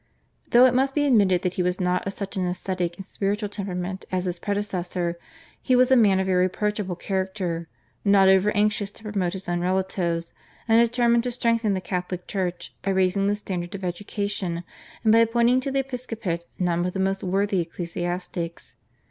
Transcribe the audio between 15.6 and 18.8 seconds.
the episcopate none but the most worthy ecclesiastics.